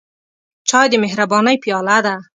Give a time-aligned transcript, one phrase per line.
[0.69, 2.15] چای د مهربانۍ پیاله ده.